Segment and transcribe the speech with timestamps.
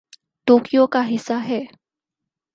[0.47, 1.61] Tokyo کا حصہ ہے